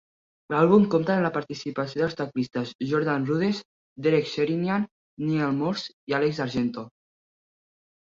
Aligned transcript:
L'àlbum 0.51 0.85
compta 0.95 1.11
amb 1.15 1.25
la 1.25 1.31
participació 1.35 2.01
dels 2.05 2.17
teclistes 2.23 2.73
Jordan 2.93 3.29
Rudess, 3.29 3.61
Derek 4.09 4.33
Sherinian, 4.33 4.91
Neal 5.29 5.57
Morse 5.63 5.97
i 6.01 6.21
Alex 6.23 6.45
Argento. 6.51 6.91